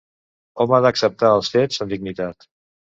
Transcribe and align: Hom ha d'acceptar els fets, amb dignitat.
Hom 0.63 0.73
ha 0.77 0.81
d'acceptar 0.87 1.31
els 1.37 1.55
fets, 1.59 1.87
amb 1.87 1.97
dignitat. 1.97 2.53